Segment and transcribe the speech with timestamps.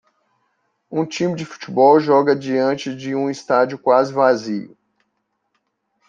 [0.91, 4.75] Um time de futebol joga diante de um estádio quase vazio.